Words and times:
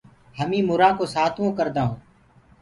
همينٚ 0.37 0.67
مُرآ 0.69 0.89
ڪو 0.97 1.05
سآتوونٚ 1.15 1.55
ڪردآ 1.57 1.83
هونٚ۔ 1.87 2.01